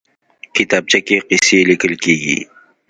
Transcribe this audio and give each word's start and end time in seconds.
کتابچه 0.55 0.99
کې 1.07 1.17
قصې 1.27 1.59
لیکل 1.69 1.93
کېږي 2.03 2.37